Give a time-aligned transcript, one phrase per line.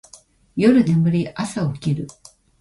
[0.55, 2.07] 夜眠り、朝起きる